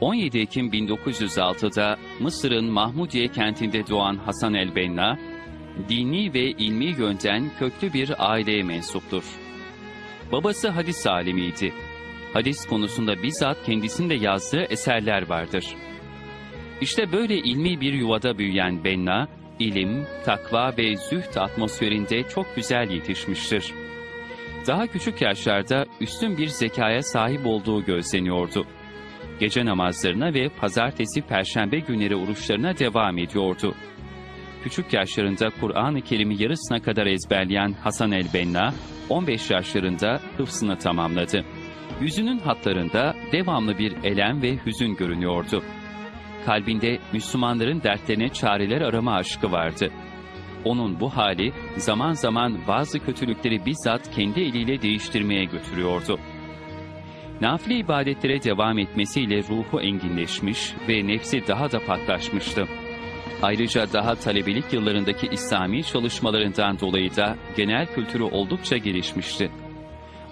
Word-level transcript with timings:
17 0.00 0.38
Ekim 0.38 0.68
1906'da 0.68 1.98
Mısır'ın 2.20 2.64
Mahmudiye 2.64 3.28
kentinde 3.28 3.86
doğan 3.86 4.16
Hasan 4.16 4.54
el-Benna, 4.54 5.18
dini 5.88 6.34
ve 6.34 6.50
ilmi 6.50 6.84
yönden 6.84 7.50
köklü 7.58 7.92
bir 7.92 8.30
aileye 8.32 8.62
mensuptur. 8.62 9.24
Babası 10.32 10.68
hadis 10.68 11.06
alimiydi. 11.06 11.72
Hadis 12.32 12.66
konusunda 12.66 13.22
bizzat 13.22 13.66
kendisinde 13.66 14.14
yazdığı 14.14 14.62
eserler 14.62 15.28
vardır. 15.28 15.64
İşte 16.80 17.12
böyle 17.12 17.36
ilmi 17.36 17.80
bir 17.80 17.92
yuvada 17.92 18.38
büyüyen 18.38 18.84
Benna, 18.84 19.28
ilim, 19.58 20.06
takva 20.24 20.74
ve 20.78 20.96
zühd 20.96 21.36
atmosferinde 21.36 22.28
çok 22.28 22.56
güzel 22.56 22.90
yetişmiştir. 22.90 23.72
Daha 24.66 24.86
küçük 24.86 25.22
yaşlarda 25.22 25.86
üstün 26.00 26.38
bir 26.38 26.46
zekaya 26.46 27.02
sahip 27.02 27.46
olduğu 27.46 27.84
gözleniyordu. 27.84 28.66
Gece 29.40 29.64
namazlarına 29.64 30.34
ve 30.34 30.48
pazartesi 30.48 31.22
perşembe 31.22 31.78
günleri 31.78 32.16
oruçlarına 32.16 32.78
devam 32.78 33.18
ediyordu. 33.18 33.74
Küçük 34.62 34.92
yaşlarında 34.92 35.50
Kur'an-ı 35.60 36.00
Kerim'i 36.00 36.42
yarısına 36.42 36.82
kadar 36.82 37.06
ezberleyen 37.06 37.72
Hasan 37.72 38.12
el-Benna, 38.12 38.74
15 39.08 39.50
yaşlarında 39.50 40.20
hıfzını 40.36 40.78
tamamladı. 40.78 41.44
Yüzünün 42.00 42.38
hatlarında 42.38 43.14
devamlı 43.32 43.78
bir 43.78 43.92
elem 44.04 44.42
ve 44.42 44.58
hüzün 44.66 44.96
görünüyordu. 44.96 45.62
Kalbinde 46.46 46.98
Müslümanların 47.12 47.82
dertlerine 47.82 48.28
çareler 48.28 48.80
arama 48.80 49.14
aşkı 49.14 49.52
vardı. 49.52 49.90
Onun 50.64 51.00
bu 51.00 51.16
hali 51.16 51.52
zaman 51.76 52.12
zaman 52.12 52.58
bazı 52.68 52.98
kötülükleri 52.98 53.66
bizzat 53.66 54.10
kendi 54.10 54.40
eliyle 54.40 54.82
değiştirmeye 54.82 55.44
götürüyordu. 55.44 56.18
Nafile 57.44 57.74
ibadetlere 57.74 58.42
devam 58.42 58.78
etmesiyle 58.78 59.42
ruhu 59.42 59.80
enginleşmiş 59.80 60.74
ve 60.88 61.06
nefsi 61.06 61.46
daha 61.48 61.72
da 61.72 61.78
patlaşmıştı. 61.86 62.68
Ayrıca 63.42 63.92
daha 63.92 64.14
talebelik 64.14 64.72
yıllarındaki 64.72 65.26
İslami 65.26 65.84
çalışmalarından 65.84 66.80
dolayı 66.80 67.16
da 67.16 67.36
genel 67.56 67.86
kültürü 67.86 68.22
oldukça 68.22 68.76
gelişmişti. 68.76 69.50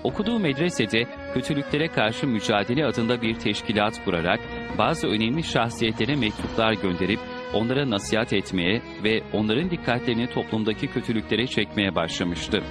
Okuduğu 0.05 0.39
medresede 0.39 1.05
kötülüklere 1.35 1.89
karşı 1.89 2.27
mücadele 2.27 2.87
adında 2.87 3.23
bir 3.23 3.35
teşkilat 3.35 4.05
kurarak 4.05 4.41
bazı 4.79 5.07
önemli 5.07 5.43
şahsiyetlere 5.43 6.17
mektuplar 6.17 6.73
gönderip 6.73 7.21
onlara 7.55 7.91
nasihat 7.91 8.33
etmeye 8.33 8.83
ve 9.05 9.23
onların 9.33 9.71
dikkatlerini 9.71 10.27
toplumdaki 10.27 10.87
kötülüklere 10.87 11.47
çekmeye 11.47 11.95
başlamıştı. 11.95 12.63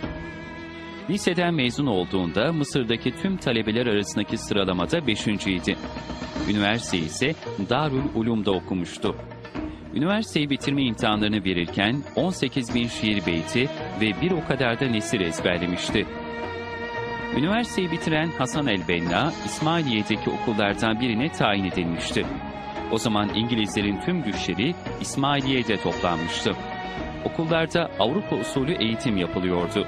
Liseden 1.09 1.53
mezun 1.53 1.85
olduğunda 1.85 2.53
Mısır'daki 2.53 3.11
tüm 3.21 3.37
talebeler 3.37 3.85
arasındaki 3.85 4.37
sıralamada 4.37 5.07
beşinciydi. 5.07 5.75
Üniversite 6.49 6.97
ise 6.97 7.35
Darül 7.69 8.03
Ulum'da 8.15 8.51
okumuştu. 8.51 9.15
Üniversiteyi 9.93 10.49
bitirme 10.49 10.83
imtihanlarını 10.83 11.43
verirken 11.43 12.03
18 12.15 12.75
bin 12.75 12.87
şiir 12.87 13.25
beyti 13.25 13.69
ve 14.01 14.21
bir 14.21 14.31
o 14.31 14.47
kadar 14.47 14.79
da 14.79 14.85
nesir 14.85 15.19
ezberlemişti. 15.19 16.05
Üniversiteyi 17.37 17.91
bitiren 17.91 18.29
Hasan 18.37 18.67
el-Benna, 18.67 19.33
İsmailiye'deki 19.45 20.29
okullardan 20.29 20.99
birine 20.99 21.31
tayin 21.31 21.65
edilmişti. 21.65 22.25
O 22.91 22.97
zaman 22.97 23.29
İngilizlerin 23.35 24.01
tüm 24.01 24.23
güçleri 24.23 24.75
İsmailiye'de 25.01 25.77
toplanmıştı. 25.77 26.51
Okullarda 27.25 27.91
Avrupa 27.99 28.35
usulü 28.35 28.73
eğitim 28.73 29.17
yapılıyordu. 29.17 29.87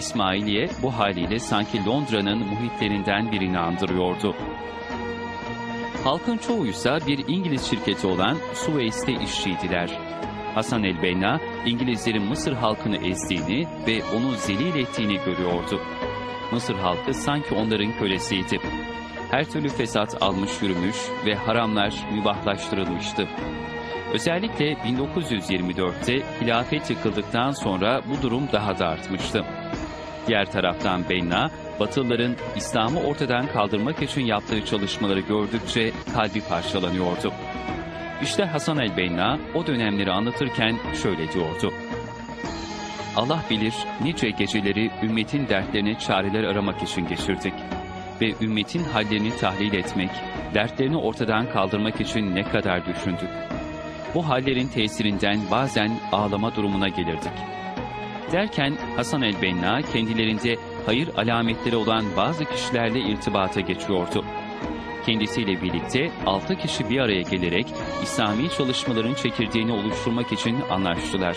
İsmailiye 0.00 0.68
bu 0.82 0.98
haliyle 0.98 1.38
sanki 1.38 1.86
Londra'nın 1.86 2.38
muhitlerinden 2.38 3.32
birini 3.32 3.58
andırıyordu. 3.58 4.34
Halkın 6.04 6.38
çoğuysa 6.38 6.98
bir 7.06 7.24
İngiliz 7.28 7.70
şirketi 7.70 8.06
olan 8.06 8.36
Suez'te 8.54 9.12
işçiydiler. 9.12 9.98
Hasan 10.54 10.84
el-Benna, 10.84 11.40
İngilizlerin 11.66 12.22
Mısır 12.22 12.52
halkını 12.52 12.96
ezdiğini 12.96 13.66
ve 13.86 14.02
onu 14.04 14.30
zelil 14.36 14.74
ettiğini 14.74 15.16
görüyordu. 15.24 15.80
Mısır 16.52 16.74
halkı 16.74 17.14
sanki 17.14 17.54
onların 17.54 17.98
kölesiydi. 17.98 18.60
Her 19.30 19.50
türlü 19.50 19.68
fesat 19.68 20.22
almış 20.22 20.62
yürümüş 20.62 20.96
ve 21.26 21.34
haramlar 21.34 22.08
mübahlaştırılmıştı. 22.12 23.28
Özellikle 24.14 24.72
1924'te 24.72 26.22
hilafet 26.40 26.90
yıkıldıktan 26.90 27.50
sonra 27.50 28.02
bu 28.08 28.22
durum 28.22 28.42
daha 28.52 28.78
da 28.78 28.86
artmıştı. 28.86 29.44
Diğer 30.30 30.52
taraftan 30.52 31.08
Benna, 31.08 31.50
Batılıların 31.80 32.36
İslam'ı 32.56 33.00
ortadan 33.00 33.46
kaldırmak 33.46 34.02
için 34.02 34.24
yaptığı 34.24 34.64
çalışmaları 34.64 35.20
gördükçe 35.20 35.92
kalbi 36.14 36.40
parçalanıyordu. 36.40 37.32
İşte 38.22 38.44
Hasan 38.44 38.78
el-Benna 38.78 39.38
o 39.54 39.66
dönemleri 39.66 40.10
anlatırken 40.10 40.76
şöyle 41.02 41.32
diyordu. 41.32 41.72
Allah 43.16 43.44
bilir 43.50 43.74
nice 44.02 44.30
geceleri 44.30 44.90
ümmetin 45.02 45.48
dertlerine 45.48 45.98
çareler 45.98 46.44
aramak 46.44 46.82
için 46.82 47.08
geçirdik. 47.08 47.54
Ve 48.20 48.34
ümmetin 48.40 48.84
hallerini 48.84 49.36
tahlil 49.36 49.74
etmek, 49.74 50.10
dertlerini 50.54 50.96
ortadan 50.96 51.52
kaldırmak 51.52 52.00
için 52.00 52.34
ne 52.34 52.42
kadar 52.42 52.86
düşündük. 52.86 53.30
Bu 54.14 54.28
hallerin 54.28 54.68
tesirinden 54.68 55.40
bazen 55.50 56.00
ağlama 56.12 56.56
durumuna 56.56 56.88
gelirdik. 56.88 57.59
Derken 58.32 58.78
Hasan 58.96 59.22
el-Benna 59.22 59.82
kendilerinde 59.82 60.56
hayır 60.86 61.08
alametleri 61.16 61.76
olan 61.76 62.04
bazı 62.16 62.44
kişilerle 62.44 63.00
irtibata 63.00 63.60
geçiyordu. 63.60 64.24
Kendisiyle 65.06 65.62
birlikte 65.62 66.10
altı 66.26 66.56
kişi 66.56 66.90
bir 66.90 67.00
araya 67.00 67.22
gelerek 67.22 67.66
İslami 68.02 68.50
çalışmaların 68.50 69.14
çekirdeğini 69.14 69.72
oluşturmak 69.72 70.32
için 70.32 70.56
anlaştılar. 70.70 71.36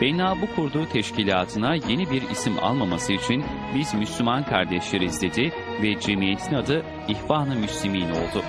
Benna 0.00 0.36
bu 0.42 0.54
kurduğu 0.56 0.88
teşkilatına 0.88 1.74
yeni 1.74 2.10
bir 2.10 2.22
isim 2.30 2.52
almaması 2.62 3.12
için 3.12 3.44
biz 3.74 3.94
Müslüman 3.94 4.44
kardeşleriz 4.44 5.22
dedi 5.22 5.52
ve 5.82 6.00
cemiyetin 6.00 6.54
adı 6.54 6.84
İhvan-ı 7.08 7.54
Müslimin 7.54 8.10
oldu. 8.10 8.42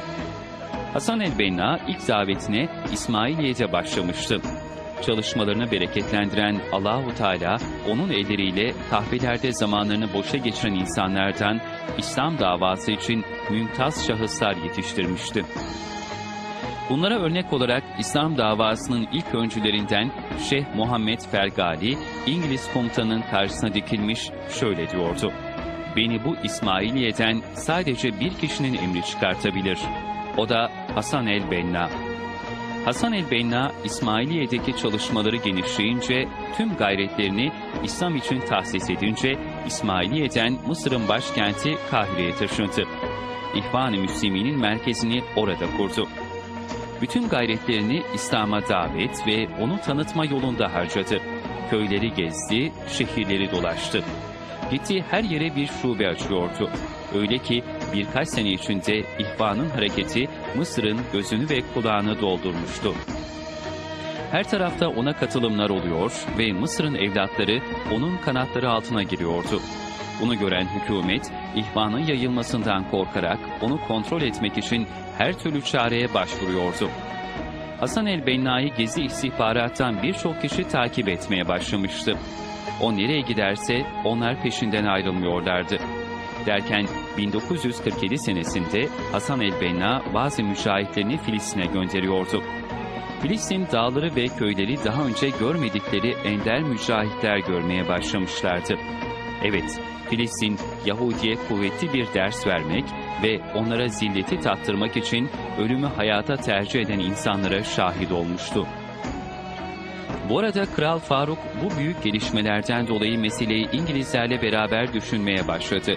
Hasan 0.94 1.20
el-Benna 1.20 1.80
ilk 1.88 2.08
davetine 2.08 2.70
İsmailiye'de 2.94 3.72
başlamıştı. 3.72 4.42
Çalışmalarını 5.02 5.72
bereketlendiren 5.72 6.62
Allahu 6.72 7.16
Teala 7.16 7.58
onun 7.90 8.10
elleriyle 8.10 8.74
kahvelerde 8.90 9.52
zamanlarını 9.52 10.14
boşa 10.14 10.38
geçiren 10.38 10.74
insanlardan 10.74 11.62
İslam 11.98 12.40
davası 12.40 12.92
için 12.92 13.24
mümtaz 13.52 14.08
şahıslar 14.08 14.56
yetiştirmişti. 14.56 15.46
Bunlara 16.90 17.20
örnek 17.20 17.54
olarak 17.54 17.84
İslam 18.00 18.38
davasının 18.38 19.08
ilk 19.14 19.36
öncülerinden 19.36 20.12
Şeyh 20.50 20.66
Muhammed 20.76 21.20
Fergali, 21.20 21.98
İngiliz 22.28 22.74
komutanın 22.74 23.22
karşısına 23.22 23.74
dikilmiş 23.74 24.30
şöyle 24.60 24.90
diyordu. 24.90 25.32
Beni 25.96 26.26
bu 26.26 26.36
İsmailiye'den 26.44 27.42
sadece 27.54 28.20
bir 28.20 28.34
kişinin 28.34 28.74
emri 28.74 29.06
çıkartabilir. 29.06 29.80
O 30.38 30.50
da 30.50 30.72
Hasan 30.96 31.28
el-Benna. 31.28 31.90
Hasan 32.86 33.14
el-Benna, 33.14 33.72
İsmailiye'deki 33.84 34.78
çalışmaları 34.78 35.36
genişleyince, 35.36 36.28
tüm 36.58 36.76
gayretlerini 36.76 37.52
İslam 37.84 38.16
için 38.16 38.40
tahsis 38.40 38.90
edince, 38.90 39.36
İsmailiye'den 39.68 40.58
Mısır'ın 40.68 41.08
başkenti 41.08 41.76
Kahire'ye 41.92 42.36
taşındı. 42.36 42.88
İhvan-ı 43.56 43.98
Müslümin'in 43.98 44.60
merkezini 44.60 45.24
orada 45.36 45.78
kurdu. 45.78 46.08
Bütün 47.02 47.30
gayretlerini 47.30 48.04
İslam'a 48.16 48.70
davet 48.70 49.28
ve 49.28 49.48
onu 49.62 49.82
tanıtma 49.82 50.26
yolunda 50.26 50.74
harcadı. 50.74 51.22
Köyleri 51.70 52.14
gezdi, 52.14 52.72
şehirleri 52.88 53.52
dolaştı. 53.52 54.04
Gittiği 54.72 55.04
her 55.12 55.24
yere 55.24 55.56
bir 55.56 55.68
şube 55.68 56.08
açıyordu. 56.08 56.70
Öyle 57.16 57.38
ki 57.38 57.64
birkaç 57.94 58.28
sene 58.28 58.50
içinde 58.50 59.04
ihvanın 59.20 59.70
hareketi 59.70 60.30
Mısır'ın 60.56 61.00
gözünü 61.14 61.50
ve 61.50 61.62
kulağını 61.74 62.22
doldurmuştu. 62.22 62.94
Her 64.32 64.50
tarafta 64.50 64.88
ona 64.88 65.14
katılımlar 65.14 65.70
oluyor 65.70 66.26
ve 66.38 66.54
Mısır'ın 66.54 66.96
evlatları 66.96 67.62
onun 67.92 68.18
kanatları 68.18 68.70
altına 68.70 69.04
giriyordu. 69.04 69.62
Bunu 70.22 70.40
gören 70.40 70.68
hükümet, 70.68 71.32
ihvanın 71.56 72.00
yayılmasından 72.00 72.92
korkarak 72.92 73.40
onu 73.62 73.80
kontrol 73.88 74.22
etmek 74.22 74.58
için 74.58 74.88
her 75.18 75.34
türlü 75.40 75.62
çareye 75.62 76.14
başvuruyordu. 76.14 76.90
Hasan 77.80 78.06
el-Benna'yı 78.06 78.74
gezi 78.76 79.02
istihbarattan 79.02 80.04
birçok 80.04 80.42
kişi 80.42 80.68
takip 80.68 81.10
etmeye 81.10 81.48
başlamıştı. 81.48 82.18
O 82.82 82.98
nereye 82.98 83.22
giderse 83.22 83.86
onlar 84.04 84.42
peşinden 84.42 84.86
ayrılmıyorlardı. 84.86 85.78
Derken 86.46 86.86
1947 87.18 88.18
senesinde 88.18 88.90
Hasan 89.12 89.42
el-Benna 89.42 90.02
bazı 90.14 90.44
müşahitlerini 90.44 91.18
Filistin'e 91.18 91.66
gönderiyordu. 91.66 92.44
Filistin 93.22 93.68
dağları 93.72 94.16
ve 94.16 94.26
köyleri 94.28 94.84
daha 94.86 95.06
önce 95.06 95.30
görmedikleri 95.40 96.12
ender 96.12 96.64
mücahitler 96.64 97.38
görmeye 97.38 97.88
başlamışlardı. 97.88 98.76
Evet, 99.44 99.80
Filistin 100.10 100.58
Yahudi'ye 100.86 101.36
kuvvetli 101.48 101.94
bir 101.94 102.14
ders 102.14 102.48
vermek 102.48 102.86
ve 103.24 103.40
onlara 103.56 103.88
zilleti 103.88 104.40
tattırmak 104.40 104.98
için 104.98 105.30
ölümü 105.60 105.88
hayata 105.88 106.36
tercih 106.36 106.82
eden 106.82 107.00
insanlara 107.00 107.64
şahit 107.64 108.12
olmuştu. 108.12 108.68
Bu 110.34 110.40
arada 110.40 110.66
Kral 110.66 111.00
Faruk 111.00 111.38
bu 111.64 111.78
büyük 111.78 112.04
gelişmelerden 112.04 112.88
dolayı 112.88 113.20
meseleyi 113.20 113.72
İngilizlerle 113.72 114.42
beraber 114.42 114.94
düşünmeye 114.94 115.48
başladı. 115.48 115.96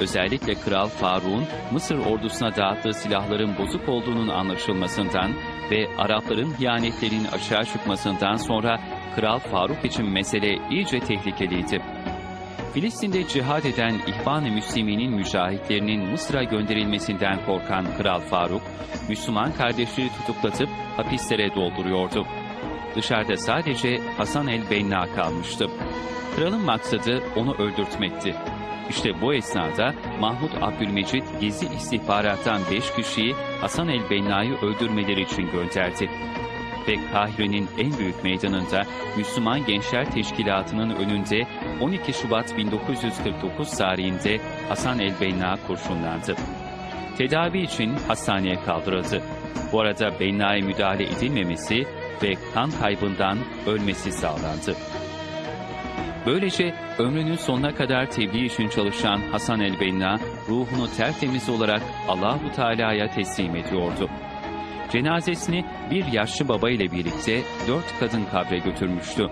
Özellikle 0.00 0.54
Kral 0.54 0.88
Faruk'un 0.88 1.44
Mısır 1.72 1.98
ordusuna 1.98 2.56
dağıttığı 2.56 2.92
silahların 2.92 3.58
bozuk 3.58 3.88
olduğunun 3.88 4.28
anlaşılmasından 4.28 5.32
ve 5.70 5.88
Arapların 5.98 6.54
hiyanetlerinin 6.58 7.24
açığa 7.24 7.64
çıkmasından 7.64 8.36
sonra 8.36 8.80
Kral 9.16 9.38
Faruk 9.38 9.84
için 9.84 10.06
mesele 10.06 10.58
iyice 10.70 11.00
tehlikeliydi. 11.00 11.82
Filistin'de 12.74 13.28
cihad 13.28 13.64
eden 13.64 13.94
İhvan-ı 14.06 14.50
Müslümin'in 14.50 15.12
mücahitlerinin 15.12 16.10
Mısır'a 16.10 16.42
gönderilmesinden 16.42 17.46
korkan 17.46 17.86
Kral 17.98 18.20
Faruk, 18.20 18.62
Müslüman 19.08 19.52
kardeşleri 19.52 20.08
tutuklatıp 20.08 20.68
hapislere 20.96 21.54
dolduruyordu. 21.54 22.26
Dışarıda 22.96 23.36
sadece 23.36 24.00
Hasan 24.16 24.46
el-Benna 24.46 25.14
kalmıştı. 25.14 25.70
Kralın 26.36 26.64
maksadı 26.64 27.22
onu 27.36 27.54
öldürtmekti. 27.54 28.34
İşte 28.90 29.20
bu 29.20 29.34
esnada 29.34 29.94
Mahmud 30.20 30.50
Abdülmecit 30.60 31.24
gizli 31.40 31.74
istihbarattan 31.74 32.60
5 32.70 32.94
kişiyi 32.94 33.34
Hasan 33.60 33.88
el-Benna'yı 33.88 34.54
öldürmeleri 34.54 35.22
için 35.22 35.50
gönderdi. 35.50 36.10
Ve 36.88 36.94
Kahire'nin 37.12 37.68
en 37.78 37.98
büyük 37.98 38.24
meydanında 38.24 38.82
Müslüman 39.16 39.66
Gençler 39.66 40.10
Teşkilatı'nın 40.10 40.90
önünde 40.90 41.46
12 41.80 42.12
Şubat 42.12 42.56
1949 42.56 43.70
tarihinde 43.70 44.40
Hasan 44.68 44.98
el-Benna 44.98 45.58
kurşunlandı. 45.66 46.36
Tedavi 47.18 47.62
için 47.62 47.96
hastaneye 48.08 48.60
kaldırıldı. 48.64 49.22
Bu 49.72 49.80
arada 49.80 50.20
Benna'ya 50.20 50.64
müdahale 50.64 51.04
edilmemesi 51.04 51.86
ve 52.22 52.34
kan 52.54 52.70
kaybından 52.70 53.38
ölmesi 53.66 54.12
sağlandı. 54.12 54.76
Böylece 56.26 56.74
ömrünün 56.98 57.36
sonuna 57.36 57.74
kadar 57.74 58.10
tebliğ 58.10 58.46
için 58.46 58.68
çalışan 58.68 59.20
Hasan 59.32 59.60
el-Benna 59.60 60.18
ruhunu 60.48 60.88
tertemiz 60.96 61.48
olarak 61.48 61.82
Allahu 62.08 62.52
Teala'ya 62.56 63.10
teslim 63.10 63.56
ediyordu. 63.56 64.08
Cenazesini 64.92 65.64
bir 65.90 66.06
yaşlı 66.06 66.48
baba 66.48 66.70
ile 66.70 66.92
birlikte 66.92 67.42
dört 67.68 68.00
kadın 68.00 68.24
kabre 68.24 68.58
götürmüştü. 68.58 69.26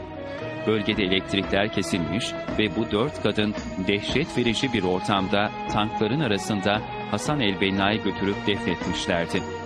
Bölgede 0.67 1.03
elektrikler 1.03 1.73
kesilmiş 1.73 2.33
ve 2.59 2.77
bu 2.77 2.91
dört 2.91 3.23
kadın 3.23 3.55
dehşet 3.89 4.39
verici 4.39 4.73
bir 4.73 4.83
ortamda 4.83 5.51
tankların 5.73 6.21
arasında 6.21 6.83
Hasan 7.11 7.41
el-Benna'yı 7.41 8.03
götürüp 8.03 8.47
defnetmişlerdi. 8.47 9.60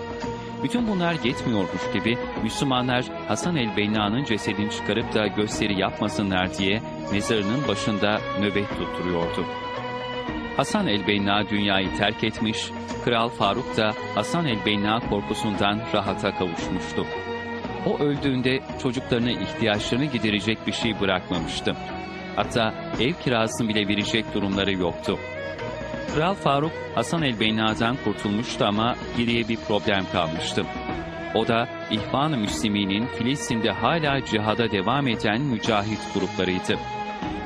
Bütün 0.64 0.88
bunlar 0.88 1.12
yetmiyormuş 1.25 1.93
gibi 1.93 2.19
Müslümanlar 2.43 3.05
Hasan 3.28 3.56
el-Benna'nın 3.56 4.25
cesedini 4.25 4.70
çıkarıp 4.70 5.14
da 5.14 5.26
gösteri 5.26 5.81
yapmasınlar 5.81 6.58
diye 6.58 6.82
mezarının 7.12 7.69
başında 7.69 8.20
nöbet 8.40 8.69
tutturuyordu. 8.69 9.44
Hasan 10.56 10.87
el-Benna 10.87 11.49
dünyayı 11.49 11.96
terk 11.96 12.25
etmiş, 12.25 12.70
Kral 13.05 13.28
Faruk 13.28 13.76
da 13.76 13.93
Hasan 14.14 14.46
el-Benna 14.46 15.00
korkusundan 15.08 15.81
rahata 15.94 16.34
kavuşmuştu. 16.38 17.06
O 17.87 17.99
öldüğünde 17.99 18.60
çocuklarına 18.82 19.31
ihtiyaçlarını 19.31 20.05
giderecek 20.05 20.58
bir 20.67 20.72
şey 20.72 21.00
bırakmamıştı. 21.00 21.76
Hatta 22.37 22.75
ev 23.00 23.12
kirasını 23.12 23.69
bile 23.69 23.88
verecek 23.88 24.34
durumları 24.34 24.72
yoktu. 24.72 25.19
Kral 26.14 26.34
Faruk 26.34 26.72
Hasan 26.94 27.22
el-Benna'dan 27.22 27.96
kurtulmuştu 28.05 28.64
ama 28.64 28.96
geriye 29.16 29.49
bir 29.49 29.56
problem 29.56 30.05
kalmıştı. 30.12 30.66
O 31.34 31.49
da 31.49 31.69
İhvan-ı 31.90 32.37
Müslümin'in 32.37 33.06
Filistin'de 33.06 33.70
hala 33.70 34.25
cihada 34.25 34.70
devam 34.70 35.08
eden 35.08 35.40
mücahit 35.40 36.00
gruplarıydı. 36.14 36.78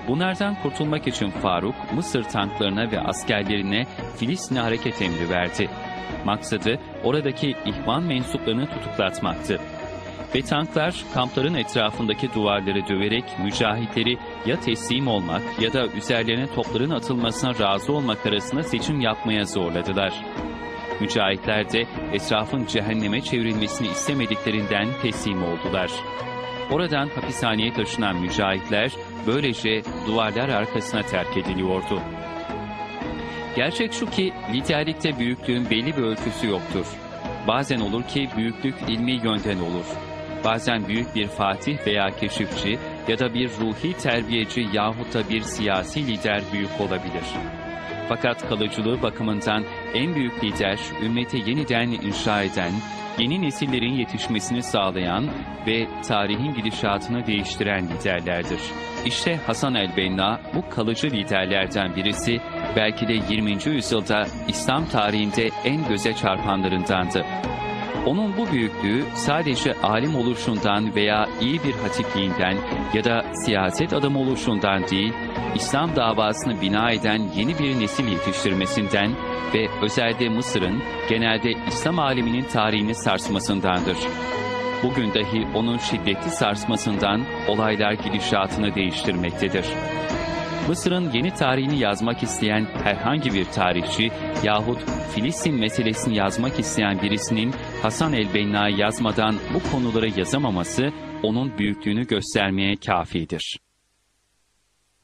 Bunlardan 0.09 0.63
kurtulmak 0.63 1.07
için 1.07 1.31
Faruk, 1.31 1.75
Mısır 1.95 2.23
tanklarına 2.23 2.91
ve 2.91 3.01
askerlerine 3.01 3.87
Filistin'e 4.17 4.61
hareket 4.61 5.03
emri 5.03 5.31
verdi. 5.31 5.71
Maksadı 6.25 6.81
oradaki 7.05 7.57
ihvan 7.67 8.03
mensuplarını 8.03 8.67
tutuklatmaktı. 8.67 9.61
Ve 10.35 10.43
tanklar 10.43 11.05
kampların 11.15 11.55
etrafındaki 11.55 12.35
duvarları 12.35 12.89
döverek 12.89 13.25
mücahitleri 13.39 14.19
ya 14.47 14.61
teslim 14.61 15.09
olmak 15.09 15.43
ya 15.61 15.73
da 15.73 15.87
üzerlerine 15.87 16.55
topların 16.55 16.91
atılmasına 16.91 17.59
razı 17.59 17.93
olmak 17.93 18.27
arasında 18.27 18.63
seçim 18.63 19.01
yapmaya 19.01 19.45
zorladılar. 19.45 20.13
Mücahitler 21.01 21.73
de 21.73 21.87
etrafın 22.13 22.67
cehenneme 22.67 23.21
çevrilmesini 23.21 23.89
istemediklerinden 23.89 24.89
teslim 25.03 25.43
oldular. 25.43 25.91
Oradan 26.71 27.09
hapishaneye 27.09 27.73
taşınan 27.73 28.17
mücahitler 28.17 28.93
böylece 29.27 29.83
duvarlar 30.07 30.49
arkasına 30.49 31.03
terk 31.03 31.37
ediliyordu. 31.37 32.03
Gerçek 33.57 33.93
şu 33.93 34.11
ki 34.11 34.33
liderlikte 34.53 35.19
büyüklüğün 35.19 35.71
belli 35.71 35.97
bir 35.97 36.03
ölçüsü 36.03 36.47
yoktur. 36.49 36.87
Bazen 37.49 37.81
olur 37.81 38.03
ki 38.03 38.29
büyüklük 38.37 38.75
ilmi 38.89 39.13
yönden 39.13 39.59
olur. 39.59 40.08
Bazen 40.49 40.89
büyük 40.89 41.15
bir 41.15 41.27
fatih 41.27 41.87
veya 41.87 42.17
keşifçi 42.21 42.79
ya 43.09 43.19
da 43.19 43.35
bir 43.35 43.51
ruhi 43.61 43.93
terbiyeci 43.93 44.67
yahut 44.73 45.15
da 45.15 45.29
bir 45.31 45.41
siyasi 45.41 46.07
lider 46.07 46.43
büyük 46.53 46.81
olabilir. 46.81 47.25
Fakat 48.09 48.49
kalıcılığı 48.49 49.03
bakımından 49.03 49.65
en 49.95 50.15
büyük 50.15 50.45
lider 50.45 50.79
ümmeti 51.03 51.37
yeniden 51.37 51.89
inşa 51.89 52.43
eden, 52.43 52.73
yeni 53.19 53.43
nesillerin 53.43 53.93
yetişmesini 53.93 54.63
sağlayan 54.63 55.27
ve 55.67 55.87
tarihin 56.09 56.55
gidişatını 56.55 57.27
değiştiren 57.27 57.89
liderlerdir. 57.89 58.61
İşte 59.07 59.37
Hasan 59.47 59.75
el-Benna 59.75 60.41
bu 60.55 60.71
kalıcı 60.71 61.11
liderlerden 61.11 61.97
birisi 61.97 62.41
belki 62.77 63.09
de 63.09 63.13
20. 63.31 63.51
yüzyılda 63.67 64.27
İslam 64.49 64.87
tarihinde 64.87 65.51
en 65.65 65.89
göze 65.89 66.13
çarpanlarındandı. 66.13 67.25
Onun 68.07 68.37
bu 68.37 68.53
büyüklüğü 68.53 69.05
sadece 69.15 69.73
alim 69.83 70.17
oluşundan 70.17 70.95
veya 70.95 71.29
iyi 71.41 71.61
bir 71.65 71.73
hatipliğinden 71.73 72.57
ya 72.95 73.05
da 73.05 73.25
siyaset 73.45 73.93
adamı 73.93 74.19
oluşundan 74.19 74.89
değil, 74.89 75.13
İslam 75.55 75.97
davasını 75.97 76.61
bina 76.61 76.91
eden 76.91 77.23
yeni 77.37 77.59
bir 77.59 77.81
nesil 77.81 78.09
yetiştirmesinden 78.09 79.11
ve 79.55 79.69
özellikle 79.83 80.29
Mısır'ın 80.29 80.83
genelde 81.09 81.51
İslam 81.69 81.99
aleminin 81.99 82.45
tarihini 82.45 82.95
sarsmasındandır. 82.95 83.97
Bugün 84.83 85.15
dahi 85.15 85.47
onun 85.55 85.79
şiddetli 85.79 86.31
sarsmasından 86.31 87.25
olaylar 87.49 87.93
gidişatını 87.93 88.75
değiştirmektedir. 88.75 89.65
Mısır'ın 90.69 91.11
yeni 91.11 91.35
tarihini 91.35 91.79
yazmak 91.79 92.23
isteyen 92.23 92.67
herhangi 92.85 93.35
bir 93.35 93.45
tarihçi 93.45 94.11
yahut 94.45 94.79
Filistin 95.15 95.55
meselesini 95.55 96.17
yazmak 96.17 96.61
isteyen 96.61 97.03
birisinin 97.03 97.55
Hasan 97.83 98.13
el-Benna'yı 98.13 98.77
yazmadan 98.77 99.37
bu 99.55 99.73
konuları 99.73 100.21
yazamaması 100.21 100.93
onun 101.23 101.59
büyüklüğünü 101.59 102.07
göstermeye 102.07 102.77
kafidir. 102.77 103.59